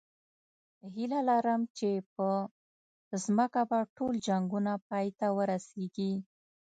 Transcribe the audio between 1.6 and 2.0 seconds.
چې